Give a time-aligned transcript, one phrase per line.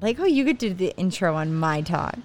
[0.00, 2.18] Like how you could do the intro on my talk.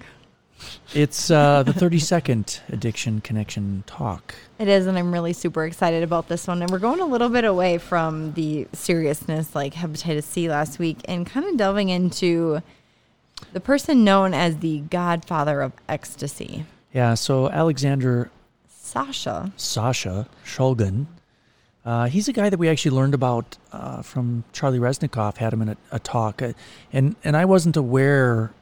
[0.94, 4.34] It's uh, the 32nd Addiction Connection talk.
[4.58, 6.62] It is, and I'm really super excited about this one.
[6.62, 10.98] And we're going a little bit away from the seriousness like hepatitis C last week
[11.06, 12.60] and kind of delving into
[13.52, 18.30] the person known as the godfather of ecstasy, Yeah, so Alexander
[18.68, 19.52] Sasha.
[19.56, 21.06] Sasha Shulgin.
[21.84, 25.38] Uh, he's a guy that we actually learned about uh, from Charlie Reznikoff.
[25.38, 26.52] Had him in a, a talk, uh,
[26.92, 28.52] and and I wasn't aware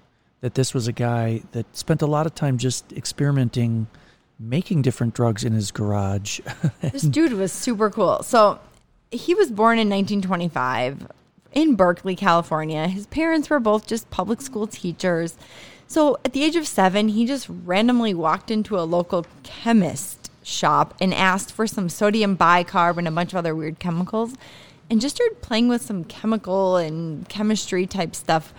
[0.40, 3.86] that this was a guy that spent a lot of time just experimenting,
[4.38, 6.40] making different drugs in his garage.
[6.80, 8.22] This dude was super cool.
[8.22, 8.58] So
[9.10, 11.08] he was born in 1925
[11.52, 12.88] in Berkeley, California.
[12.88, 15.36] His parents were both just public school teachers.
[15.86, 20.19] So at the age of seven, he just randomly walked into a local chemist
[20.50, 24.34] shop and asked for some sodium bicarb and a bunch of other weird chemicals
[24.90, 28.52] and just started playing with some chemical and chemistry type stuff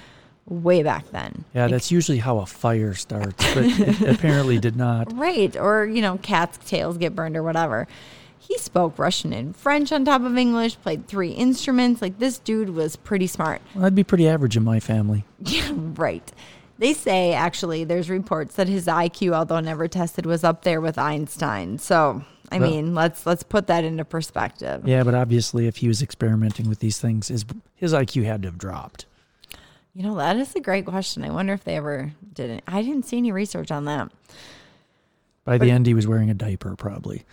[0.48, 1.46] way back then.
[1.54, 5.12] yeah, Like, that's usually how a fire starts, but apparently did not.
[5.16, 5.56] Right.
[5.56, 7.88] Or, you know, cats' tails get burned or whatever.
[8.40, 12.02] He spoke Russian and French on top of English, played three instruments.
[12.02, 13.62] Like, this dude was pretty smart.
[13.76, 15.26] Well, that'd be pretty average in my family.
[15.44, 16.32] Yeah, right.
[16.78, 20.98] They say, actually, there's reports that his IQ, although never tested, was up there with
[20.98, 21.78] Einstein.
[21.78, 24.88] So, I Well- mean, let's let's put that into perspective.
[24.88, 28.48] Yeah, but obviously, if he was experimenting with these things, his his IQ had to
[28.48, 29.06] have dropped.
[29.94, 31.24] You know, that is a great question.
[31.24, 32.64] I wonder if they ever did it.
[32.68, 34.10] I didn't see any research on that.
[35.44, 37.24] By the end, he was wearing a diaper, probably.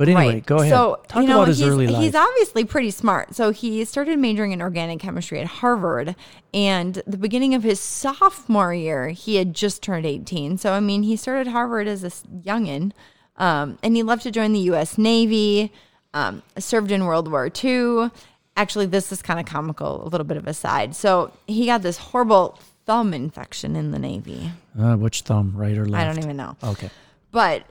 [0.00, 0.46] But anyway, Right.
[0.46, 0.70] go ahead.
[0.72, 2.02] So, Talk you know, about his he's, early life.
[2.02, 3.34] He's obviously pretty smart.
[3.34, 6.16] So he started majoring in organic chemistry at Harvard.
[6.54, 10.56] And the beginning of his sophomore year, he had just turned 18.
[10.56, 12.92] So, I mean, he started Harvard as a youngin'.
[13.36, 14.96] Um, and he left to join the U.S.
[14.96, 15.70] Navy,
[16.14, 18.10] um, served in World War II.
[18.56, 20.96] Actually, this is kind of comical, a little bit of a side.
[20.96, 24.50] So he got this horrible thumb infection in the Navy.
[24.80, 26.00] Uh, which thumb, right or left?
[26.02, 26.56] I don't even know.
[26.64, 26.88] Okay.
[27.32, 27.64] But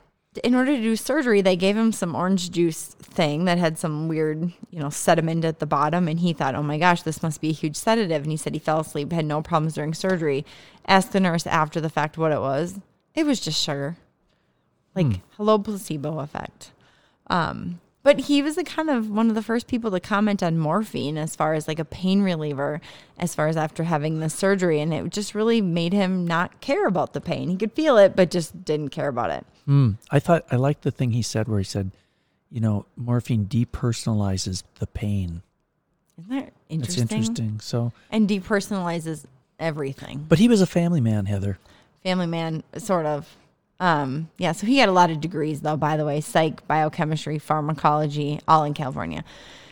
[0.44, 4.08] in order to do surgery, they gave him some orange juice thing that had some
[4.08, 6.08] weird, you know, sediment at the bottom.
[6.08, 8.22] And he thought, oh my gosh, this must be a huge sedative.
[8.22, 10.46] And he said he fell asleep, had no problems during surgery.
[10.88, 12.80] Asked the nurse after the fact what it was.
[13.16, 13.98] It was just sugar.
[14.96, 16.72] Like, hello, placebo effect.
[17.28, 20.58] Um, but he was the kind of one of the first people to comment on
[20.58, 22.80] morphine as far as like a pain reliever,
[23.18, 24.80] as far as after having the surgery.
[24.80, 27.50] And it just really made him not care about the pain.
[27.50, 29.46] He could feel it, but just didn't care about it.
[29.66, 29.92] Hmm.
[30.10, 31.92] I thought I liked the thing he said where he said,
[32.50, 35.42] you know, morphine depersonalizes the pain.
[36.18, 37.04] Isn't that interesting?
[37.06, 37.60] That's interesting.
[37.60, 39.26] So, And depersonalizes
[39.60, 40.26] everything.
[40.28, 41.60] but he was a family man, Heather.
[42.04, 43.36] Family man, sort of.
[43.80, 47.40] Um, yeah, so he had a lot of degrees, though, by the way psych, biochemistry,
[47.40, 49.24] pharmacology, all in California.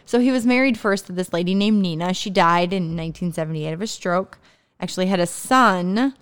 [0.06, 2.14] So he was married first to this lady named Nina.
[2.14, 4.38] She died in 1978 of a stroke.
[4.80, 6.14] Actually, had a son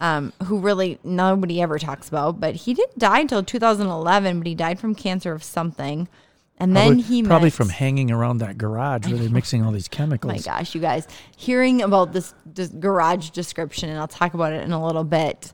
[0.00, 4.54] um, who really nobody ever talks about, but he didn't die until 2011, but he
[4.54, 6.08] died from cancer of something.
[6.56, 9.72] And then Probably, he probably met- from hanging around that garage where they're mixing all
[9.72, 10.30] these chemicals.
[10.30, 10.46] Oh chemicals.
[10.46, 11.06] my gosh, you guys,
[11.36, 15.52] hearing about this, this garage description, and I'll talk about it in a little bit,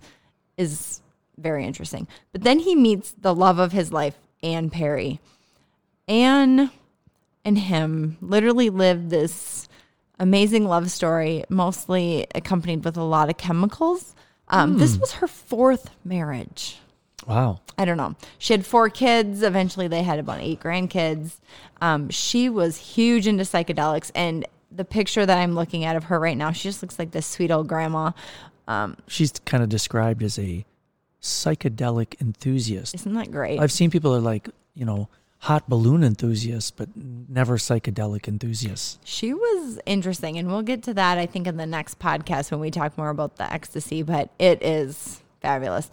[0.59, 1.01] is
[1.41, 2.07] very interesting.
[2.33, 5.21] But then he meets the love of his life, Anne Perry.
[6.09, 6.71] Anne
[7.45, 9.69] and him literally lived this
[10.19, 14.15] amazing love story, mostly accompanied with a lot of chemicals.
[14.49, 16.79] Um, This was her fourth marriage.
[17.27, 17.61] Wow.
[17.79, 18.17] I don't know.
[18.39, 19.43] She had four kids.
[19.43, 21.37] Eventually, they had about eight grandkids.
[21.81, 26.19] Um, she was huge into psychedelics, and the picture that I'm looking at of her
[26.19, 28.13] right now, she just looks like this sweet old grandma.
[28.69, 30.65] Um, She's kind of described as a
[31.21, 32.95] psychedelic enthusiast.
[32.95, 33.61] isn't that great?
[33.61, 35.09] I've seen people that are like, you know,
[35.41, 38.99] hot balloon enthusiasts, but never psychedelic enthusiasts.
[39.05, 42.61] She was interesting, and we'll get to that, I think, in the next podcast when
[42.61, 45.91] we talk more about the ecstasy, but it is fabulous.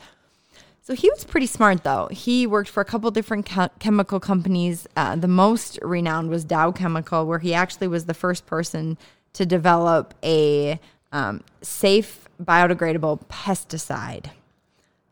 [0.81, 2.07] So he was pretty smart, though.
[2.11, 4.87] He worked for a couple different co- chemical companies.
[4.95, 8.97] Uh, the most renowned was Dow Chemical, where he actually was the first person
[9.33, 10.79] to develop a
[11.11, 14.31] um, safe, biodegradable pesticide.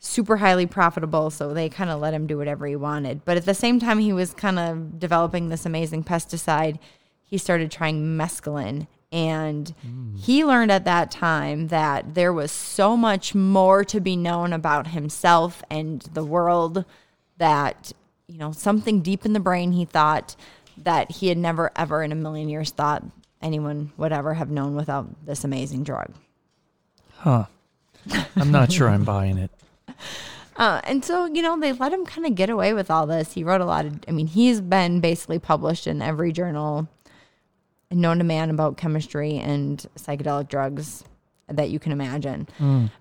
[0.05, 3.25] Super highly profitable, so they kind of let him do whatever he wanted.
[3.25, 6.77] But at the same time, he was kind of developing this amazing pesticide.
[7.23, 8.85] He started trying mescaline
[9.15, 10.19] And mm.
[10.19, 14.87] he learned at that time that there was so much more to be known about
[14.87, 16.83] himself and the world
[17.37, 17.93] that,
[18.27, 20.35] you know, something deep in the brain he thought
[20.77, 23.03] that he had never, ever in a million years thought
[23.41, 26.11] anyone would ever have known without this amazing drug.
[27.13, 27.45] Huh.
[28.35, 29.49] I'm not sure I'm buying it.
[30.57, 33.33] Uh, and so, you know, they let him kind of get away with all this.
[33.33, 36.87] He wrote a lot of, I mean, he's been basically published in every journal
[37.91, 41.03] known to man about chemistry and psychedelic drugs
[41.47, 42.47] that you can imagine.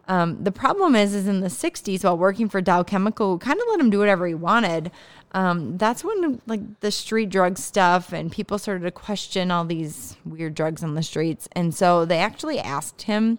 [0.08, 3.66] Um, the problem is, is in the 60s, while working for Dow Chemical, kind of
[3.70, 4.90] let him do whatever he wanted.
[5.32, 10.16] Um, that's when like the street drug stuff and people started to question all these
[10.24, 11.48] weird drugs on the streets.
[11.52, 13.38] And so they actually asked him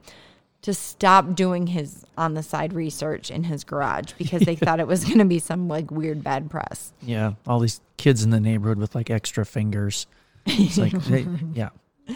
[0.65, 4.87] to stop doing his on the side research in his garage because they thought it
[4.87, 6.91] was going to be some like weird bad press.
[7.03, 10.07] Yeah, all these kids in the neighborhood with like extra fingers.
[10.47, 11.69] It's like, hey, yeah.
[12.09, 12.15] I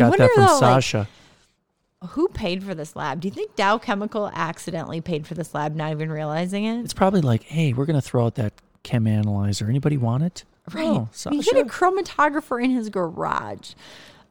[0.00, 1.08] Got wonder that from though, like, Sasha.
[2.10, 3.20] who paid for this lab?
[3.20, 6.84] Do you think Dow Chemical accidentally paid for this lab, not even realizing it?
[6.84, 8.52] it's probably like, hey, we're gonna throw out that
[8.84, 9.68] chem analyzer.
[9.68, 10.44] Anybody want it?
[10.72, 10.86] Right.
[10.86, 13.72] Oh, he had a chromatographer in his garage.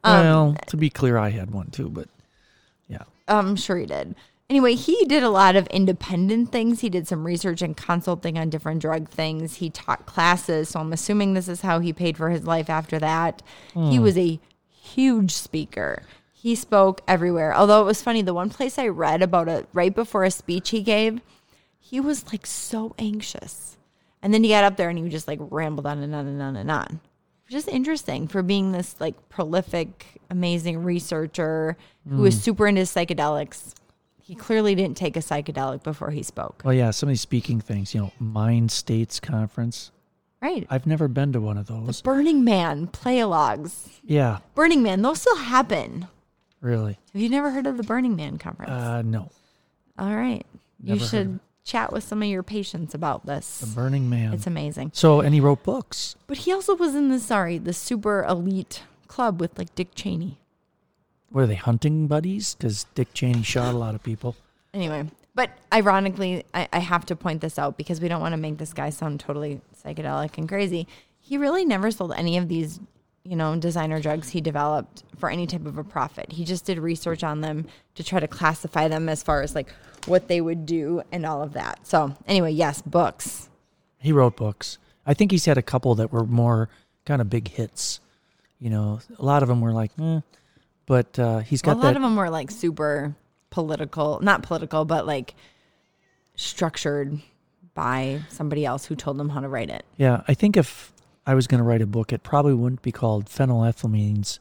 [0.04, 2.08] Um, well, to be clear, I had one too, but
[2.88, 3.04] yeah.
[3.26, 4.14] I'm sure he did.
[4.50, 6.80] Anyway, he did a lot of independent things.
[6.80, 9.56] He did some research and consulting on different drug things.
[9.56, 10.70] He taught classes.
[10.70, 13.42] So I'm assuming this is how he paid for his life after that.
[13.74, 14.02] He hmm.
[14.02, 14.40] was a
[14.70, 16.02] huge speaker.
[16.32, 17.54] He spoke everywhere.
[17.54, 20.70] Although it was funny, the one place I read about it right before a speech
[20.70, 21.20] he gave,
[21.78, 23.76] he was like so anxious.
[24.22, 26.40] And then he got up there and he just like rambled on and on and
[26.40, 27.00] on and on.
[27.50, 31.76] Just interesting for being this like prolific, amazing researcher
[32.08, 33.74] who was super into psychedelics.
[34.20, 36.60] He clearly didn't take a psychedelic before he spoke.
[36.64, 39.90] Well, yeah, some of these speaking things, you know, Mind States Conference.
[40.42, 40.66] Right.
[40.68, 42.02] I've never been to one of those.
[42.02, 43.88] Burning Man, playalogs.
[44.04, 46.06] Yeah, Burning Man, those still happen.
[46.60, 46.98] really.
[47.12, 48.70] Have you never heard of the Burning Man conference?
[48.70, 49.30] Uh, no,
[49.98, 50.44] All right.
[50.82, 51.40] never you should.
[51.68, 53.62] Chat with some of your patients about the this.
[53.74, 54.32] Burning Man.
[54.32, 54.90] It's amazing.
[54.94, 56.16] so, and he wrote books.
[56.26, 60.38] But he also was in the sorry, the super elite club with like Dick Cheney.
[61.30, 62.54] Were they hunting buddies?
[62.54, 64.34] Because Dick Cheney shot a lot of people.
[64.72, 68.38] Anyway, but ironically, I, I have to point this out because we don't want to
[68.38, 70.88] make this guy sound totally psychedelic and crazy.
[71.20, 72.80] He really never sold any of these,
[73.28, 76.32] you know, designer drugs he developed for any type of a profit.
[76.32, 77.66] He just did research on them
[77.96, 79.70] to try to classify them as far as like
[80.06, 81.86] what they would do and all of that.
[81.86, 83.50] So, anyway, yes, books.
[83.98, 84.78] He wrote books.
[85.04, 86.70] I think he's had a couple that were more
[87.04, 88.00] kind of big hits.
[88.58, 90.20] You know, a lot of them were like, eh.
[90.86, 91.96] But uh, he's Well, got a lot that.
[91.96, 93.14] of them were like super
[93.50, 95.34] political, not political, but like
[96.34, 97.20] structured
[97.74, 99.84] by somebody else who told them how to write it.
[99.98, 100.92] Yeah, I think if
[101.28, 104.38] I was going to write a book, it probably wouldn't be called Phenylethylamines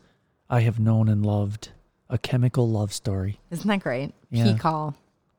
[0.50, 1.70] I Have Known and Loved,
[2.10, 3.42] a chemical love story.
[3.52, 4.14] Isn't that great?
[4.32, 4.46] Yeah.
[4.46, 4.96] PiHKAL.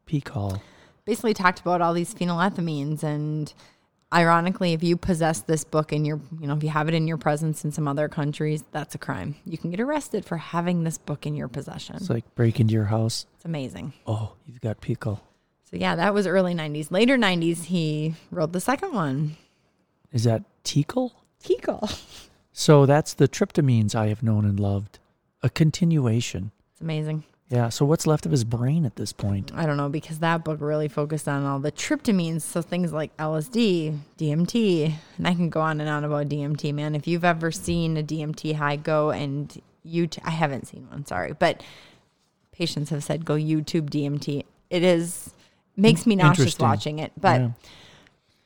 [0.06, 0.60] PiHKAL.
[1.06, 3.54] basically talked about all these phenylethylamines and
[4.12, 7.06] ironically if you possess this book in your you know if you have it in
[7.06, 10.82] your presence in some other countries that's a crime you can get arrested for having
[10.84, 13.26] this book in your possession It's like break into your house.
[13.36, 15.20] it's amazing Oh, you've got PiHKAL.
[15.64, 19.36] so yeah that was early 90s later 90s he wrote the second one
[20.10, 21.10] Is that TiHKAL?
[21.42, 21.88] Kegel.
[22.58, 24.98] So that's the tryptamines I have known and loved.
[25.44, 26.50] A continuation.
[26.72, 27.68] it's amazing Yeah.
[27.68, 29.52] So what's left of his brain at this point?
[29.54, 33.16] I don't know because that book really focused on all the tryptamines, so things like
[33.16, 36.96] LSD, DMT, and I can go on and on about DMT, man.
[36.96, 40.08] If you've ever seen a DMT high, go and you.
[40.24, 41.62] I haven't seen one, sorry, but
[42.50, 44.42] patients have said go YouTube DMT.
[44.68, 45.32] It is
[45.76, 47.40] makes me nauseous watching it, but.
[47.40, 47.50] Yeah.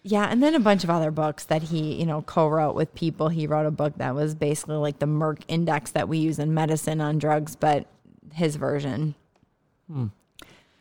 [0.04, 3.28] Yeah, and then a bunch of other books that he, you know, co-wrote with people.
[3.28, 6.52] He wrote a book that was basically like the Merck index that we use in
[6.54, 7.86] medicine on drugs, but
[8.32, 9.14] his version.
[9.90, 10.06] Hmm.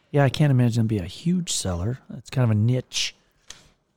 [0.10, 2.00] Yeah, I can't imagine it'd be a huge seller.
[2.18, 3.16] It's kind of a niche.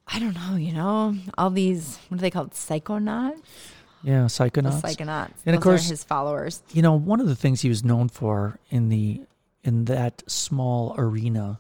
[0.07, 2.51] I don't know, you know, all these what are they called?
[2.53, 3.41] Psychonauts?
[4.03, 4.83] Yeah, The psychonauts.
[4.83, 5.31] psychonauts.
[5.47, 6.63] And of Those are course- his followers.
[6.75, 9.23] you know, one of the things he was known for in the
[9.63, 11.59] in that small arena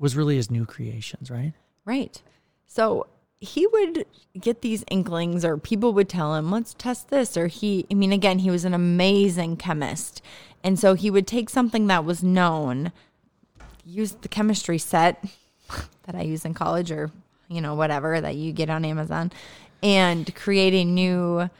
[0.00, 1.52] was really his new creations, right?
[1.84, 2.20] Right.
[2.66, 3.06] So
[3.40, 4.06] he would
[4.38, 7.36] get these inklings or people would tell him, let's test this.
[7.36, 10.22] Or he, I mean, again, he was an amazing chemist.
[10.62, 12.92] And so he would take something that was known,
[13.84, 15.24] use the chemistry set
[16.04, 17.10] that I use in college or,
[17.48, 19.30] you know, whatever that you get on Amazon
[19.82, 21.50] and create a new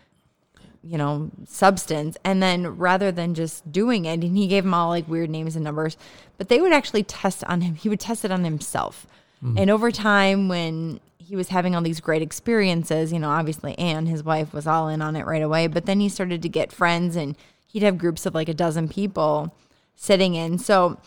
[0.87, 2.17] you know, substance.
[2.25, 5.57] And then rather than just doing it, and he gave them all like weird names
[5.57, 5.97] and numbers,
[6.37, 7.75] but they would actually test on him.
[7.75, 9.07] He would test it on himself.
[9.45, 9.59] Mm-hmm.
[9.59, 14.07] And over time, when he was having all these great experiences, you know, obviously Anne,
[14.07, 15.67] his wife, was all in on it right away.
[15.67, 17.37] But then he started to get friends and
[17.67, 19.55] he'd have groups of like a dozen people
[19.95, 20.59] sitting in.
[20.59, 20.99] So,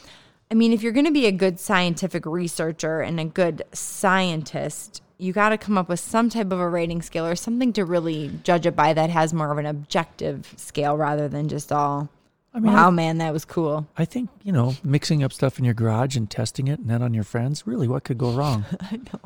[0.50, 5.02] I mean, if you're going to be a good scientific researcher and a good scientist,
[5.18, 7.86] you got to come up with some type of a rating scale or something to
[7.86, 12.10] really judge it by that has more of an objective scale rather than just all,
[12.58, 13.88] I mean, wow, I, man, that was cool.
[13.96, 17.04] I think you know mixing up stuff in your garage and testing it and then
[17.04, 17.68] on your friends.
[17.68, 18.66] Really, what could go wrong?
[18.80, 19.20] I know.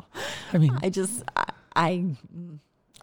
[0.52, 2.04] I mean, I just, I, I,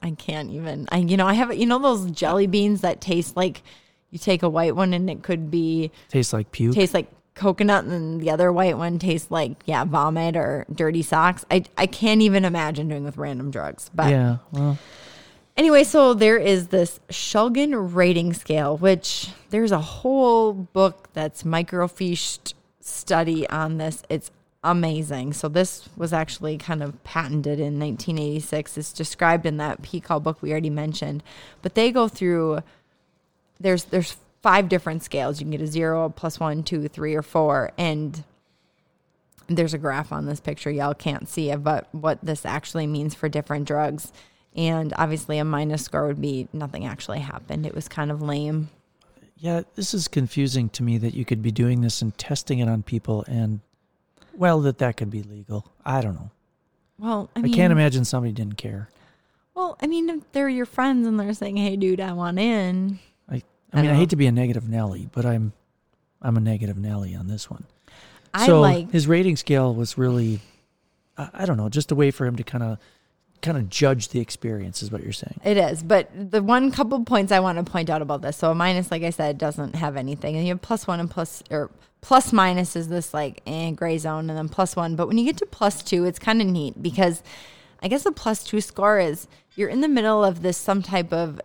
[0.04, 0.88] I can't even.
[0.92, 3.64] I, you know, I have, you know, those jelly beans that taste like
[4.12, 6.76] you take a white one and it could be tastes like puke.
[6.76, 11.02] tastes like coconut, and then the other white one tastes like yeah, vomit or dirty
[11.02, 11.44] socks.
[11.50, 13.90] I, I can't even imagine doing with random drugs.
[13.96, 14.38] But yeah.
[14.52, 14.78] Well,
[15.60, 22.54] Anyway, so there is this Shulgin rating scale, which there's a whole book that's microfiche
[22.80, 24.02] study on this.
[24.08, 24.32] It's
[24.64, 25.34] amazing.
[25.34, 28.78] So this was actually kind of patented in 1986.
[28.78, 31.24] It's described in that PiHKAL book we already mentioned,
[31.62, 32.62] but they go through.
[33.60, 35.42] There's there's five different scales.
[35.42, 38.24] You can get a zero, a plus one, two, three, or four, and
[39.48, 40.72] there's a graph on this picture.
[40.72, 44.14] Y'all can't see it, but what this actually means for different drugs.
[44.56, 47.66] And obviously, a minus score would be nothing actually happened.
[47.66, 48.70] It was kind of lame.
[49.38, 49.62] yeah.
[49.76, 52.84] This is confusing to me that you could be doing this and testing it on
[52.84, 53.60] people, and
[54.36, 55.72] well, that that could be legal.
[55.86, 56.32] I don't know.
[56.98, 58.90] Well, I, I, can't imagine somebody didn't care.
[59.54, 63.00] Well, I mean, if they're your friends and they're saying, "Hey, dude, I want in,"
[63.30, 63.42] I, I
[63.74, 65.54] I mean, I hate to be a negative Nelly, but I'm,
[66.22, 67.66] I'm a negative Nelly on this one.
[68.34, 68.92] I so like.
[68.92, 70.42] his rating scale was really,
[71.18, 72.78] I, I don't know, just a way for him to kind of,
[73.42, 75.40] kind of judge the experience, is what you're saying.
[75.44, 78.38] It is, but the one couple points I want to point out about this.
[78.38, 81.10] So a minus, like I said, doesn't have anything, and you have plus one and
[81.10, 81.70] plus or
[82.02, 84.96] plus minus is this like eh, gray zone, and then plus one.
[84.96, 87.24] But when you get to plus two, it's kind of neat because
[87.82, 91.14] I guess a plus two score is you're in the middle of this some type
[91.14, 91.42] of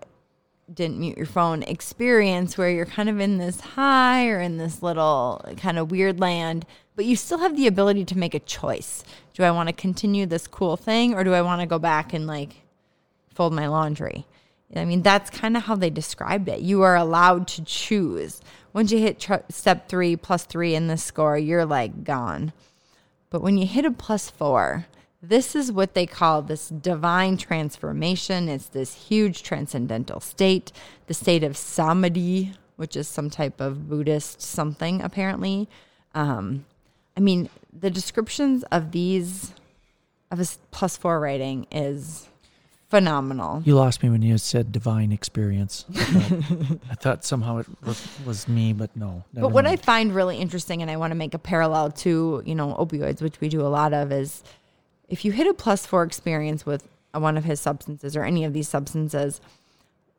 [0.72, 4.82] didn't mute your phone experience where you're kind of in this high or in this
[4.82, 6.64] little kind of weird land,
[6.96, 9.04] but you still have the ability to make a choice.
[9.34, 12.12] Do I want to continue this cool thing or do I want to go back
[12.12, 12.62] and like
[13.34, 14.26] fold my laundry?
[14.74, 16.60] I mean, that's kind of how they described it.
[16.60, 18.40] You are allowed to choose.
[18.72, 22.52] Once you hit tr- step three plus three in this score, you're like gone.
[23.30, 24.86] But when you hit a plus four,
[25.22, 28.48] this is what they call this divine transformation.
[28.48, 30.72] It's this huge transcendental state,
[31.06, 35.68] the state of samadhi, which is some type of Buddhist something, apparently.
[36.14, 36.64] Um,
[37.16, 39.52] I mean, the descriptions of these,
[40.30, 42.28] of a s- plus four rating is
[42.88, 43.62] phenomenal.
[43.64, 45.84] You lost me when you said divine experience.
[45.94, 49.24] I thought, I thought somehow it was, was me, but no.
[49.32, 52.54] But what I find really interesting, and I want to make a parallel to, you
[52.54, 54.42] know, opioids, which we do a lot of, is
[55.08, 58.52] if you hit a plus four experience with one of his substances or any of
[58.52, 59.40] these substances,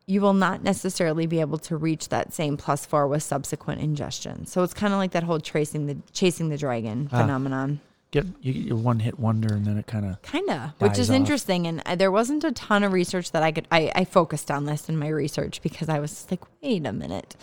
[0.06, 4.46] you will not necessarily be able to reach that same plus four with subsequent ingestion.
[4.46, 7.20] So it's kind of like that whole tracing the chasing the dragon Ah.
[7.22, 7.80] phenomenon.
[8.12, 10.96] get you get your one hit wonder, and then it kind of Kind of, which
[10.98, 11.16] is off.
[11.16, 11.66] interesting.
[11.66, 14.64] And uh, there wasn't a ton of research that I could, I, I focused on
[14.64, 17.34] this in my research because I was like, wait a minute.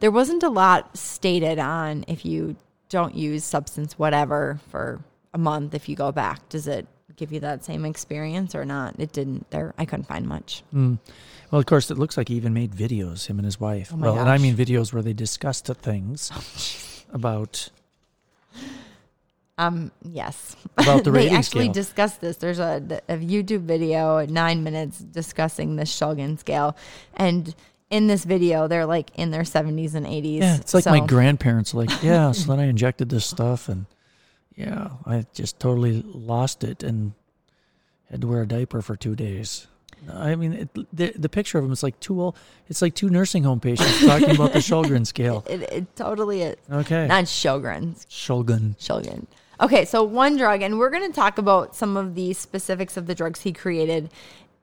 [0.00, 2.56] There wasn't a lot stated on if you
[2.90, 5.00] don't use substance whatever for
[5.32, 8.96] a month, if you go back, does it give you that same experience or not?
[8.98, 9.48] It didn't.
[9.50, 10.62] There, I couldn't find much.
[10.74, 10.98] Mm.
[11.52, 13.90] Well, of course, it looks like he even made videos, him and his wife.
[13.92, 16.32] Oh my well, and I mean videos where they discussed the things
[17.12, 17.68] about
[19.58, 20.56] Um, yes.
[20.78, 21.72] about the they rating actually scale.
[21.74, 22.38] discussed this.
[22.38, 26.74] There's a, a YouTube video nine minutes discussing the Shulgin scale.
[27.14, 27.54] And
[27.90, 30.38] in this video, they're like in their 70s and 80s.
[30.40, 31.74] yeah, it's like my So- grandparents.
[31.74, 33.84] Like, yeah, so then I injected this stuff, and
[34.56, 37.12] yeah, I just totally lost it and
[38.10, 39.66] had to wear a diaper for two days.
[40.10, 42.36] I mean, it, the the picture of him is like two old.
[42.68, 45.44] It's like two nursing home patients talking about the Shulgren scale.
[45.48, 46.56] It, it totally is.
[46.70, 48.76] Okay, Not Sjogren, Shulgin.
[48.78, 49.26] Shulgin.
[49.60, 53.06] Okay, so one drug, and we're going to talk about some of the specifics of
[53.06, 54.10] the drugs he created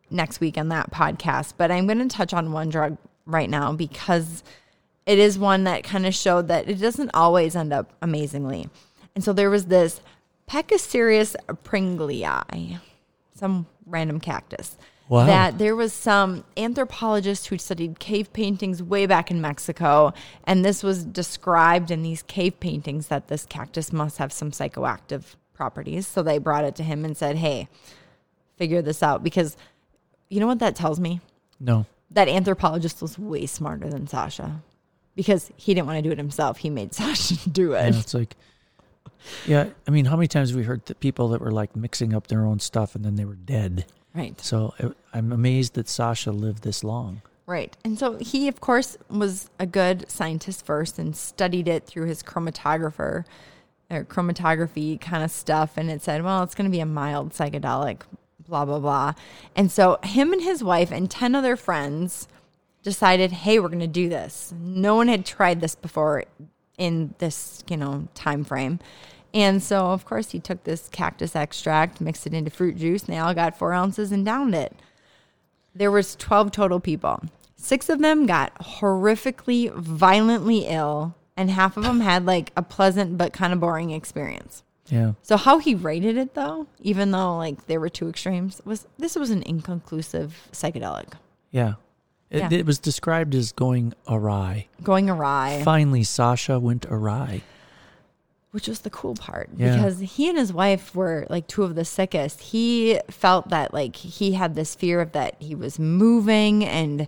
[0.10, 1.53] next week on that podcast.
[1.58, 4.43] But I'm going to touch on one drug right now because
[5.05, 8.69] it is one that kind of showed that it doesn't always end up amazingly.
[9.15, 10.01] And so there was this
[10.50, 12.79] Pachycereus pringlei,
[13.36, 14.77] some random cactus.
[15.10, 15.25] Wow.
[15.25, 20.13] That there was some anthropologist who studied cave paintings way back in Mexico,
[20.44, 25.36] and this was described in these cave paintings that this cactus must have some psychoactive
[25.56, 26.06] properties.
[26.08, 27.68] So they brought it to him and said, "Hey,
[28.58, 29.58] figure this out," because
[30.30, 31.22] you know what that tells me?
[31.60, 34.62] No, That anthropologist was way smarter than Sasha,
[35.16, 36.60] because he didn't want to do it himself.
[36.60, 37.96] He made Sasha do Yeah, it.
[37.96, 38.36] it's like,
[39.48, 39.70] yeah.
[39.88, 42.28] I mean, how many times have we heard that people that were like mixing up
[42.28, 43.86] their own stuff and then they were dead?
[44.13, 44.39] Right.
[44.42, 44.74] So
[45.13, 47.22] I'm amazed that Sasha lived this long.
[47.46, 47.75] Right.
[47.84, 52.22] And so he, of course, was a good scientist first and studied it through his
[52.22, 53.25] chromatographer
[53.89, 55.78] or chromatography kind of stuff.
[55.78, 58.01] And it said, well, it's going to be a mild psychedelic,
[58.48, 59.13] blah, blah, blah.
[59.56, 62.28] And so him and his wife and 10 other friends
[62.84, 64.54] decided, hey, we're going to do this.
[64.60, 66.24] No one had tried this before
[66.78, 68.80] in this, you know, time frame.
[69.33, 73.13] And so, of course, he took this cactus extract, mixed it into fruit juice, and
[73.13, 74.75] they all got four ounces and downed it.
[75.75, 77.21] There was 12 total people.
[77.55, 83.17] Six of them got horrifically, violently ill, and half of them had like a pleasant
[83.17, 84.63] but kind of boring experience.
[84.88, 85.13] Yeah.
[85.21, 89.15] So how he rated it though, even though like there were two extremes, was this
[89.15, 91.13] was an inconclusive psychedelic.
[91.51, 91.74] Yeah.
[92.31, 92.50] It, Yeah.
[92.51, 94.67] it was described as going awry.
[94.83, 95.62] Going awry.
[95.63, 97.43] Finally, Sasha went awry.
[98.51, 99.75] Which was the cool part Yeah.
[99.75, 102.41] because he and his wife were like two of the sickest.
[102.41, 107.08] He felt that like he had this fear of that he was moving and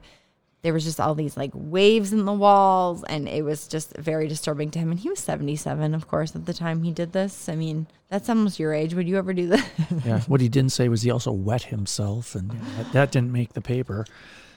[0.61, 4.27] there was just all these like waves in the walls and it was just very
[4.27, 7.49] disturbing to him and he was 77 of course at the time he did this.
[7.49, 8.93] I mean, that's almost your age.
[8.93, 9.67] Would you ever do that?
[10.05, 10.21] Yeah.
[10.27, 13.61] what he didn't say was he also wet himself, and that, that didn't make the
[13.61, 14.05] paper.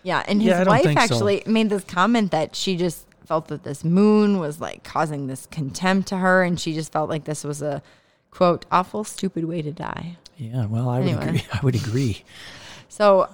[0.02, 1.04] yeah, and his Yeah, wife think so.
[1.04, 5.46] actually made this comment that she just felt that this moon was like causing this
[5.46, 7.82] contempt to her and she just felt like this was a
[8.30, 10.16] quote awful stupid way to die.
[10.36, 10.66] Yeah.
[10.66, 11.44] Well, I would agree.
[11.52, 12.22] I would agree.
[12.86, 13.28] So,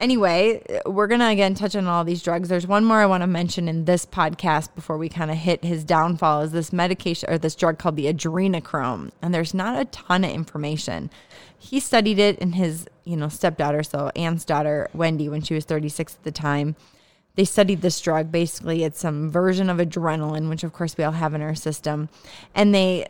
[0.00, 2.48] anyway, we're going to again touch on all these drugs.
[2.48, 5.62] There's one more I want to mention in this podcast before we kind of hit
[5.62, 9.12] his downfall is this medication or this drug called the adrenochrome.
[9.22, 11.08] And there's not a ton of information.
[11.56, 15.64] He studied it in his, you know, stepdaughter, so Anne's daughter, Wendy, when she was
[15.64, 16.74] 36 at the time.
[17.36, 18.30] They studied this drug.
[18.30, 22.08] Basically, it's some version of adrenaline, which of course we all have in our system.
[22.54, 23.08] And they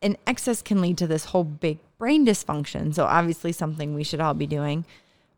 [0.00, 2.94] an excess can lead to this whole big brain dysfunction.
[2.94, 4.84] So obviously something we should all be doing.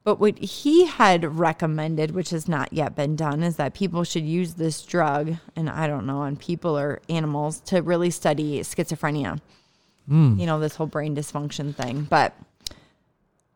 [0.02, 4.24] But what he had recommended, which has not yet been done, is that people should
[4.24, 9.40] use this drug, and I don't know, on people or animals to really study schizophrenia.
[10.40, 12.02] You know, this whole brain dysfunction thing.
[12.08, 12.34] But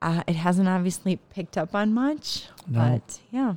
[0.03, 2.47] uh, it hasn't obviously picked up on much.
[2.69, 2.79] No.
[2.79, 3.55] But yeah.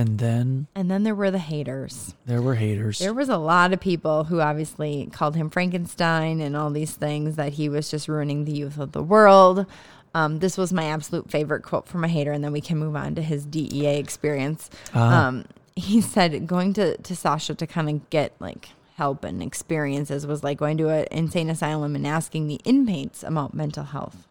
[0.00, 2.14] And then And then there were the haters.
[2.24, 2.98] there were haters.
[3.00, 7.36] There was a lot of people who obviously called him Frankenstein and all these things
[7.36, 9.66] that he was just ruining the youth of the world.
[10.14, 12.96] Um, this was my absolute favorite quote from a hater, and then we can move
[12.96, 14.70] on to his DEA experience.
[14.94, 15.26] Ah.
[15.26, 15.44] Um,
[15.76, 20.42] he said going to, to Sasha to kind of get like help and experiences was
[20.42, 24.26] like going to an insane asylum and asking the inmates about mental health.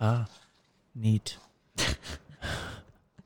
[0.00, 0.26] ah,
[0.94, 1.36] neat.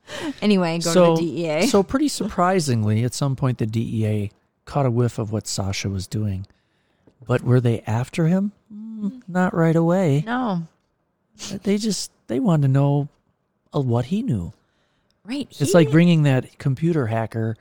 [0.41, 1.67] Anyway, go so, to the DEA.
[1.67, 4.31] so pretty surprisingly, at some point, the DEA
[4.65, 6.45] caught a whiff of what Sasha was doing.
[7.27, 8.51] But were they after him?
[8.73, 10.23] Mm, Not right away.
[10.25, 10.67] no,
[11.63, 13.07] They just they wanted to know
[13.75, 14.53] uh, what he knew.
[15.25, 15.47] right.
[15.59, 17.55] It's he- like bringing that computer hacker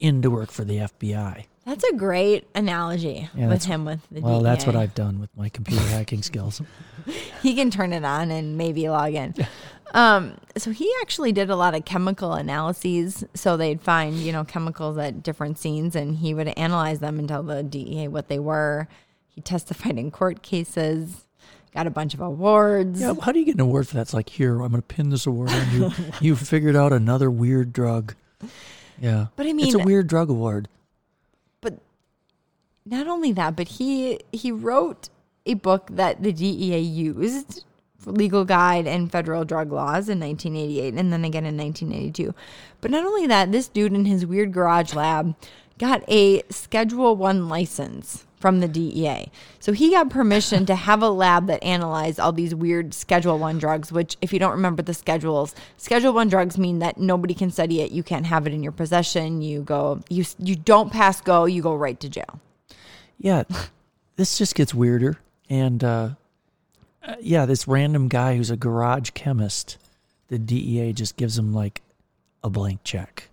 [0.00, 1.44] in to work for the FBI.
[1.64, 5.30] that's a great analogy Yeah, with him with the Well, that's what I've done with
[5.36, 6.60] my computer hacking skills.
[7.42, 9.34] he can turn it on and maybe log in.
[9.94, 13.24] Um, so he actually did a lot of chemical analyses.
[13.34, 17.28] So they'd find, you know, chemicals at different scenes and he would analyze them and
[17.28, 18.88] tell the DEA what they were.
[19.28, 21.26] He testified in court cases,
[21.72, 23.00] got a bunch of awards.
[23.00, 24.02] Yeah, how do you get an award for that?
[24.02, 25.92] It's like, here, I'm going to pin this award on you.
[26.20, 28.16] you figured out another weird drug.
[29.00, 29.26] Yeah.
[29.36, 30.68] But I mean, it's a weird drug award.
[31.60, 31.78] But
[32.84, 35.08] not only that, but he he wrote
[35.46, 37.64] a book that the DEA used
[38.06, 42.34] legal guide and federal drug laws in 1988 and then again in 1982.
[42.80, 45.34] But not only that, this dude in his weird garage lab
[45.78, 49.30] got a Schedule 1 license from the DEA.
[49.58, 53.58] So he got permission to have a lab that analyzed all these weird Schedule 1
[53.58, 57.50] drugs, which if you don't remember the schedules, Schedule 1 drugs mean that nobody can
[57.50, 61.22] study it, you can't have it in your possession, you go you you don't pass
[61.22, 62.38] go, you go right to jail.
[63.18, 63.44] Yeah.
[64.16, 65.18] this just gets weirder.
[65.48, 66.10] And uh,
[67.06, 69.78] uh, yeah, this random guy who's a garage chemist,
[70.28, 71.82] the DEA just gives him like
[72.42, 73.28] a blank check.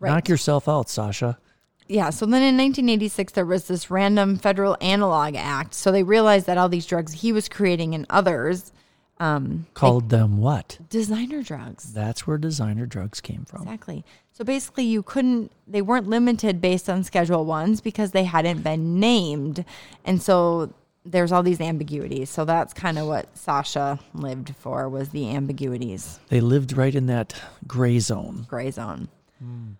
[0.00, 1.38] Knock yourself out, Sasha.
[1.86, 5.74] Yeah, so then in 1986 there was this random federal analog act.
[5.74, 8.72] So they realized that all these drugs he was creating and others
[9.20, 10.78] um Called them what?
[10.90, 11.92] designer drugs.
[11.92, 13.62] That's where designer drugs came from.
[13.62, 14.04] Exactly.
[14.32, 18.98] So basically you couldn't they weren't limited based on schedule 1s because they hadn't been
[18.98, 19.64] named.
[20.04, 20.72] And so
[21.04, 22.30] there's all these ambiguities.
[22.30, 27.06] So that's kind of what Sasha lived for was the ambiguities, They lived right in
[27.06, 27.34] that
[27.66, 28.46] gray zone.
[28.48, 29.08] gray zone.
[29.38, 29.72] Hmm.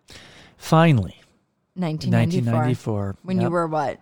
[0.56, 1.20] Finally,
[1.74, 2.52] 1994.
[2.52, 3.16] 1994.
[3.22, 3.98] When you were what?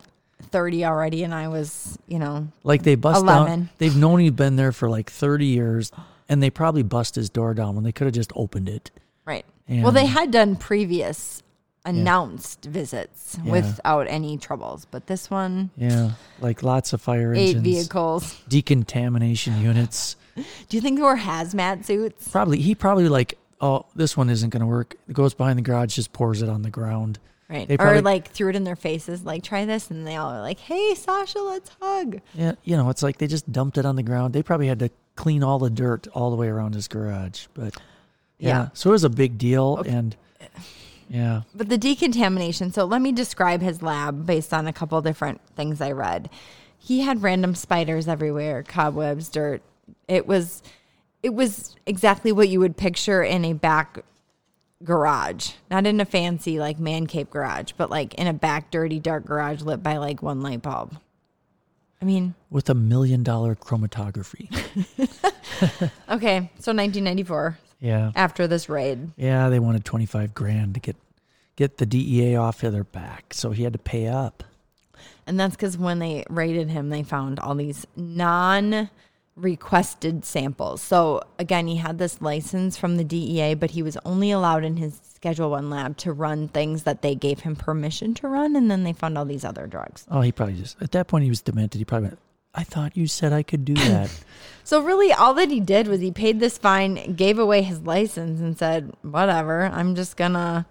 [0.51, 3.45] 30 already and I was, you know, like they bust 11.
[3.47, 3.69] down.
[3.77, 5.91] They've known he's been there for like 30 years,
[6.27, 8.91] and they probably bust his door down when they could have just opened it.
[9.25, 9.45] right.
[9.67, 11.41] And Well, they had done previous
[11.85, 13.51] announced visits Yeah.
[13.51, 18.41] without any troubles, but this one, yeah, like lots of fire eight engines, vehicles.
[18.47, 20.15] decontamination units.
[20.35, 22.27] Do you think they were hazmat suits?
[22.29, 24.95] Probably he probably like, oh, this one isn't going to work.
[25.07, 27.19] It goes behind the garage, just pours it on the ground.
[27.49, 27.67] Right.
[27.67, 29.91] They or probably- like threw it in their faces, like, try this.
[29.91, 32.19] And they all are like, hey, Sasha, let's hug.
[32.33, 34.33] Yeah, you know, it's like they just dumped it on the ground.
[34.33, 37.45] They probably had to clean all the dirt all the way around his garage.
[37.53, 37.75] But
[38.39, 38.67] yeah, Yeah.
[38.73, 39.77] so it was a big deal.
[39.85, 40.15] And
[41.13, 45.39] yeah, But the decontamination, so let me describe his lab based on a couple different
[45.55, 46.29] things I read.
[46.79, 49.61] He had random spiders everywhere, cobwebs, dirt.
[50.07, 50.63] It was
[51.21, 53.99] it was exactly what you would picture in a back
[54.83, 55.51] garage.
[55.69, 59.25] Not in a fancy like man cave garage, but like in a back dirty dark
[59.25, 60.97] garage lit by like one light bulb.
[62.01, 64.49] I mean, with a million dollar chromatography.
[66.09, 68.11] okay, so 1994 Yeah.
[68.15, 69.11] after this raid.
[69.15, 70.97] Yeah, they wanted 25 grand to get
[71.55, 73.33] get the DEA off of their back.
[73.33, 74.43] So he had to pay up.
[75.25, 78.89] And that's because when they raided him, they found all these non
[79.35, 80.81] requested samples.
[80.81, 84.77] So again, he had this license from the DEA, but he was only allowed in
[84.77, 88.55] his Schedule One lab to run things that they gave him permission to run.
[88.55, 90.05] And then they found all these other drugs.
[90.11, 91.79] Oh, he probably just at that point he was demented.
[91.79, 92.19] He probably went,
[92.53, 94.09] I thought you said I could do that.
[94.63, 98.39] So really, all that he did was he paid this fine, gave away his license,
[98.39, 100.65] and said, "Whatever, I'm just gonna."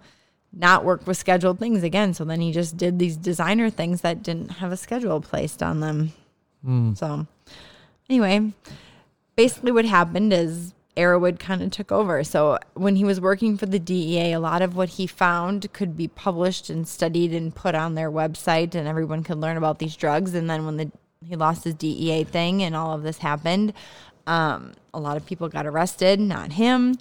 [0.55, 2.13] Not work with scheduled things again.
[2.13, 5.79] So then he just did these designer things that didn't have a schedule placed on
[5.79, 6.13] them.
[6.95, 7.27] So,
[8.09, 8.53] anyway,
[9.35, 12.23] basically what happened is Erowid kind of took over.
[12.23, 15.97] So when he was working for the DEA, a lot of what he found could
[15.97, 19.95] be published and studied and put on their website, and everyone could learn about these
[19.95, 20.35] drugs.
[20.35, 20.91] And then when the
[21.25, 23.73] he lost his DEA thing and all of this happened,
[24.27, 26.97] um, a lot of people got arrested, not him.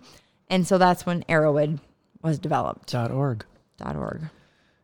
[0.49, 1.81] And so that's when Erowid
[2.23, 2.91] was developed.
[2.93, 3.45] Dot org.
[3.79, 4.23] Dot org.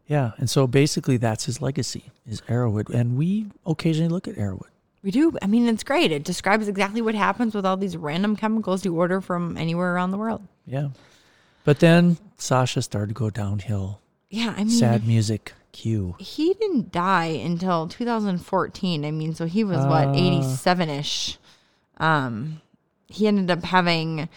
[0.07, 4.69] Yeah, and so basically that's his legacy is Erowid, and we occasionally look at Erowid.
[5.03, 5.37] We do.
[5.43, 6.11] I mean, it's great.
[6.11, 10.11] It describes exactly what happens with all these random chemicals you order from anywhere around
[10.11, 10.43] the world.
[10.67, 10.89] Yeah,
[11.65, 14.01] but then Sasha started to go downhill.
[14.31, 16.17] Yeah, I mean, Sad music cue.
[16.19, 19.05] he didn't die until 2014.
[19.05, 20.13] I mean, so he was what Uh.
[20.15, 21.39] 87 ish.
[21.99, 22.61] Um,
[23.09, 24.29] he ended up having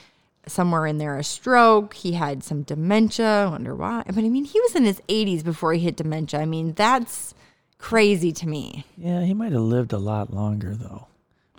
[0.52, 1.94] somewhere in there a stroke.
[1.96, 3.26] He had some dementia.
[3.26, 4.04] I wonder why.
[4.06, 6.40] But I mean, he was in his 80s before he hit dementia.
[6.42, 7.34] I mean, that's
[7.78, 8.86] crazy to me.
[8.98, 11.08] Yeah, he might have lived a lot longer though.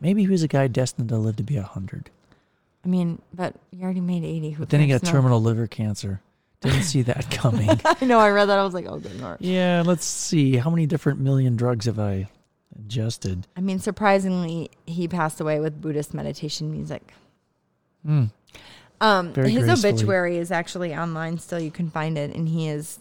[0.00, 2.10] Maybe he was a guy destined to live to be a hundred.
[2.84, 4.50] I mean, but he already made 80.
[4.50, 5.10] Who But then he got No.
[5.10, 6.20] terminal liver cancer.
[6.60, 7.68] Didn't see that coming.
[7.84, 8.18] I know.
[8.18, 8.58] I read that.
[8.58, 9.38] I was like, oh, good lord.
[9.40, 10.56] yeah, let's see.
[10.56, 12.28] How many different million drugs have I
[12.76, 13.46] ingested?
[13.56, 17.12] I mean, surprisingly, he passed away with Buddhist meditation music.
[18.04, 18.24] Hmm.
[19.02, 19.92] Um, Very his gracefully.
[19.92, 21.58] obituary is actually online still.
[21.58, 23.00] You can find it, and he is.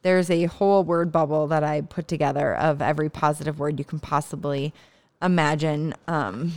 [0.00, 4.00] There's a whole word bubble that I put together of every positive word you can
[4.00, 4.72] possibly
[5.20, 6.52] imagine um,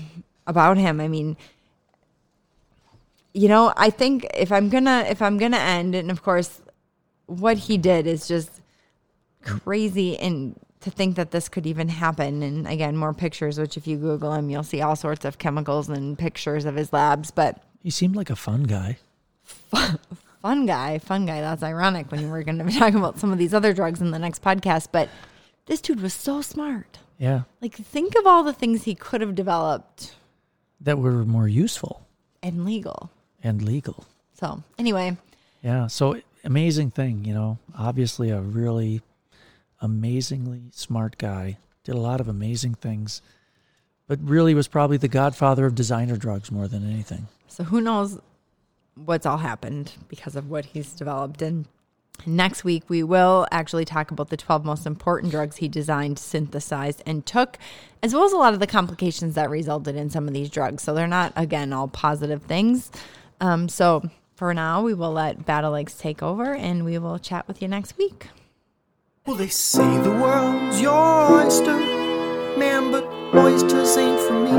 [0.47, 1.01] about him.
[1.01, 1.35] I mean,
[3.33, 6.61] you know, I think if I'm gonna if I'm gonna end, and of course,
[7.25, 8.61] what he did is just
[9.43, 13.87] crazy and to think that this could even happen and again more pictures which if
[13.87, 17.59] you google him you'll see all sorts of chemicals and pictures of his labs but
[17.81, 18.97] He seemed like a fun guy.
[20.41, 23.37] fun guy fun guy that's ironic when we're going to be talking about some of
[23.37, 25.07] these other drugs in the next podcast but
[25.65, 29.35] this dude was so smart Yeah, like think of all the things he could have
[29.35, 30.15] developed
[30.79, 32.07] that were more useful
[32.41, 33.11] and legal
[33.43, 34.05] and legal.
[34.33, 35.15] so anyway
[35.61, 37.59] Yeah, so amazing thing, you know.
[37.77, 39.01] Obviously, a really
[39.79, 41.57] amazingly smart guy.
[41.83, 43.21] Did a lot of amazing things,
[44.11, 47.29] but really was probably the godfather of designer drugs more than anything.
[47.47, 48.19] So who knows
[48.95, 51.41] what's all happened because of what he's developed.
[51.41, 51.65] And
[52.25, 57.01] next week we will actually talk about the 12 most important drugs he designed, synthesized,
[57.05, 57.57] and took,
[58.03, 60.83] as well as a lot of the complications that resulted in some of these drugs.
[60.83, 62.91] So they're not, again, all positive things.
[63.39, 64.03] Um, so
[64.35, 67.69] for now, we will let Battle Legs take over and we will chat with you
[67.69, 68.27] next week.
[69.25, 71.77] Well, they say the world's your oyster,
[72.57, 74.51] man, but oysters ain't for me.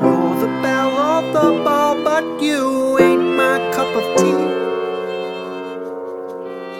[0.00, 4.44] You're the belle of the ball, but you ain't my cup of tea.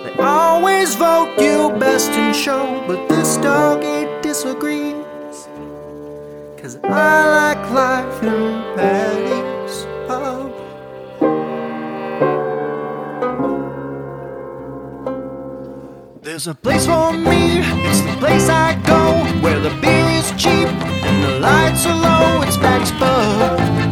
[0.04, 5.04] They always vote you best in show, but this dog it disagrees.
[6.56, 10.52] Cause I like life in Patty's pub.
[10.56, 10.63] Oh.
[16.34, 20.66] There's a place for me, it's the place I go, where the beer is cheap
[20.66, 22.42] and the lights are low.
[22.42, 23.83] It's Patty's Pub.